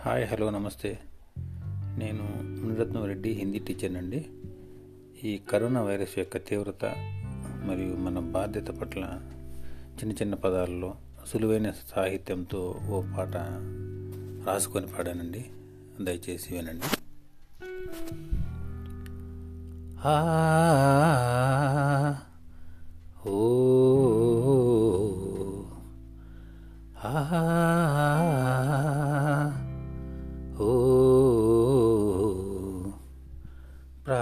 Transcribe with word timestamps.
Hi 0.00 0.26
hello 0.26 0.50
నమస్తే. 0.50 0.98
నేను 1.98 2.22
Muniratnam 2.62 3.04
Reddy 3.04 3.30
Hindi 3.30 3.58
teacher 3.58 3.96
అండి. 3.96 4.26
ఈ 5.24 5.38
కరోనా 5.38 5.82
వైరస్ 5.82 6.18
యొక్క 6.18 6.36
తీవ్రత 6.36 6.84
మరియు 7.64 7.96
మన 7.96 8.18
బాధ్యత 8.18 8.68
పట్ల 8.68 9.20
చిన్న 9.98 10.12
చిన్న 10.12 10.34
పదాల్లో 10.34 10.94
సులువైన 11.26 11.70
సాహిత్యంతో 11.70 12.80
ఓ 12.88 13.02
పాట 13.02 13.36
రాసుకొని 14.48 14.86
పాడానండి. 14.86 15.46
దయచేసి 16.00 16.54
వినండి. 16.54 16.96
ఆ 20.04 20.24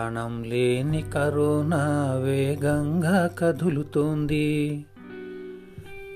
ప్రాణం 0.06 0.42
లేని 0.42 1.02
కరోనా 1.15 2.12
వేగంగా 2.24 3.30
కదులుతోంది. 3.38 4.84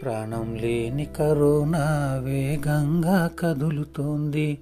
ప్రాణం 0.03 0.59
లేని 0.63 1.05
కరోనా 1.05 2.21
వేగంగా 2.25 3.31
కదులుతోంది. 3.39 4.59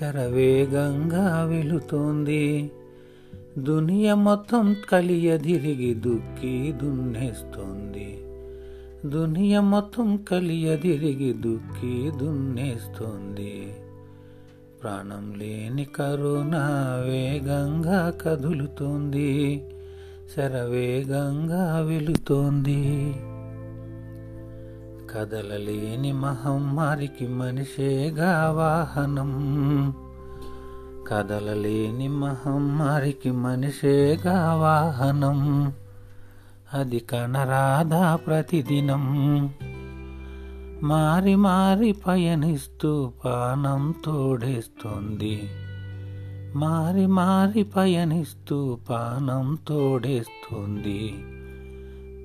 శరవేగంగా 0.00 1.44
వెలుతోంది 1.44 2.70
దునియ 3.58 4.14
మొత్తం 4.14 4.76
కలియదిరిగి 4.92 5.94
దుక్కి 5.94 6.74
దున్నేస్తోంది. 6.82 8.18
దునియ 9.10 9.60
మొత్తం 9.60 10.16
కలియదిరిగి 10.16 11.32
దుక్కి 11.32 12.10
దున్నేస్తోంది. 12.18 13.74
ప్రాణం 14.82 15.34
లేని 15.38 15.84
కరుణ 15.84 16.56
వేగంగా 17.06 18.10
కదులుతోంది. 18.10 19.64
శరవేగంగా 20.36 21.80
వెలుతోంది 21.80 23.14
కదలలేని 25.14 26.12
మహమ్మారికి 26.12 27.26
మనిషేగా 27.26 28.50
వాహనం. 28.50 29.30
కదలలేని 31.08 32.08
మహమ్మారికి 32.08 33.30
మనిషేగా 33.30 34.54
వాహనం. 34.54 35.72
అది 36.74 36.98
కనరాదా 36.98 38.16
ప్రతిదినం. 38.16 39.02
మారి 40.82 41.34
మారి 41.34 41.92
పయనిస్తూ 41.92 43.12
పానం 43.24 43.94
తోడేస్తుంది. 44.04 45.42
మారి 46.56 47.06
మారి 47.06 47.62
పయనిస్తూ 47.62 48.78
పానం 48.90 49.58
తోడేస్తుంది. 49.68 51.14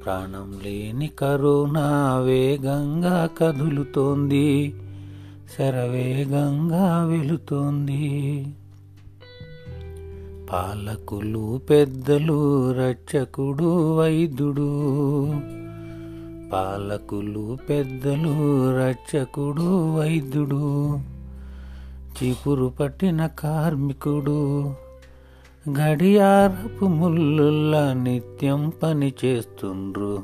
ప్రాణం 0.04 0.60
లేని 0.64 1.08
కరోనా 1.08 2.20
వేగంగా 2.20 3.30
కదులుతోంది. 3.38 4.76
శరవేగంగా 5.58 7.06
వెళుతోంది. 7.06 8.46
పాలకులు 10.54 11.62
పెద్దలు 11.70 12.72
రక్షకుడు 12.72 13.98
వైద్యుడు 14.00 14.78
పాలకులు 16.54 17.58
పెద్దలు 17.70 18.34
రక్షకుడు 18.80 19.96
వైద్యుడు 19.98 20.98
చీపురు 22.18 22.74
పట్టిన 22.80 23.28
కార్మికుడు 23.28 24.64
గడియారపు 25.70 26.86
ముల్లుల్లా 26.86 27.94
నిత్యం 27.94 28.72
పని 28.84 29.14
చేస్తుండ్రు. 29.26 30.24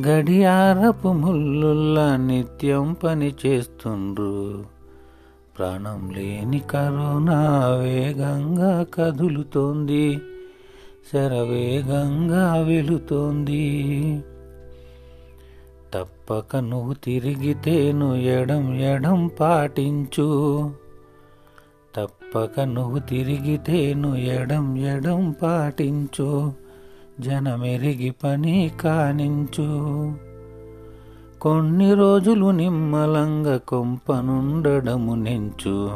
గడియారపు 0.00 1.08
ముల్లుల్లా 1.08 2.16
నిత్యం 2.16 2.96
పని 3.04 3.34
చేస్తుండ్రు. 3.46 4.64
ప్రాణం 5.58 6.10
లేని 6.16 6.58
కరోనా 6.58 7.68
వేగంగా 7.68 8.86
కదులుతోంది 8.94 10.20
శరవేగంగా 11.12 12.54
వెళుతోంది. 12.56 13.62
తప్పక 15.94 16.56
నువ్వు 16.56 16.94
తిరిగితేను 16.94 18.14
ఎడం 18.14 18.74
ఎడం 18.74 19.30
పాటించు. 19.40 20.70
తప్పక 21.96 22.60
నువ్వు 22.60 22.98
తిరిగితేను 22.98 24.16
ఎడం 24.16 24.78
ఎడం 24.78 25.34
పాటించు. 25.42 26.52
జనమెరిగి 27.20 28.10
పని 28.10 28.70
కానించు. 28.80 29.68
కొన్ని 31.40 31.94
రోజులు 31.94 32.50
నిమ్మలంగా 32.50 33.56
కొంపనుండడము 33.56 35.14
నించు. 35.14 35.90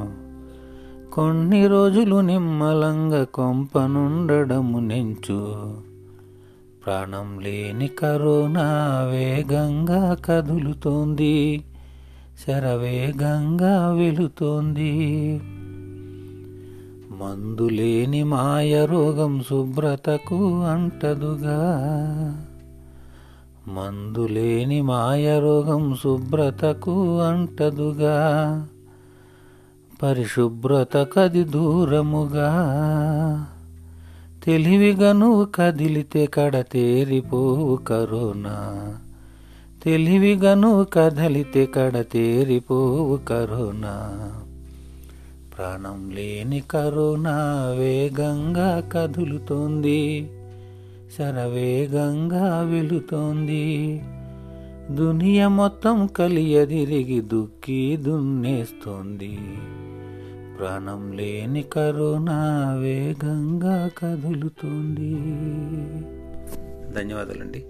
కొన్ని 1.13 1.67
రోజులు 1.67 2.21
నిమ్మలంగా 2.21 3.25
కొంపనుండడము 3.25 4.79
నించు. 4.79 5.77
ప్రాణం 6.87 7.41
లేని 7.41 7.87
కరోనా 7.89 8.63
వేగంగా 9.11 10.15
కదులుతోంది. 10.15 11.65
శరవేగంగా 12.47 13.93
వెళుతోంది. 13.93 14.93
మందులేని 17.21 18.25
మాయ 18.25 18.87
రోగం 18.87 19.43
శుభ్రతకు 19.51 20.63
అంటదుగా. 20.63 21.77
మందులేని 23.69 24.83
మాయ 24.83 25.41
రోగం 25.41 25.95
శుభ్రతకు 25.95 27.21
అంటదుగా. 27.21 28.67
పరిశుభ్రత 30.03 31.07
కది 31.13 31.45
దూరముగా. 31.45 32.67
తెలివిగా 34.47 35.13
నువ్వు 35.13 35.45
కదిలితే 35.45 36.27
కడతేరిపోవు 36.35 37.77
కరోనా. 37.77 38.95
తెలివిగా 39.85 40.55
నువ్వు 40.55 40.85
కదలితే 40.85 41.67
కడతేరిపోవు 41.75 43.17
కరోనా. 43.17 44.31
ప్రాణం 45.57 46.11
లేని 46.15 46.61
కరోనా 46.61 47.67
వేగంగా 47.79 48.89
కదులుతోంది. 48.93 50.31
శరవేగంగా 51.19 52.61
వెళుతోంది. 52.61 54.01
దునియ 54.91 55.49
మొత్తం 55.49 56.07
కలియదిరిగి 56.07 57.21
దుక్కి 57.21 57.97
దున్నేస్తోంది. 57.97 59.39
ప్రాణం 60.59 61.13
లేని 61.13 61.63
కరోనా 61.63 62.75
వేగంగా 62.81 63.91
కదులుతోంది. 63.99 65.15
ధన్యవాదాలండి. 66.93 67.65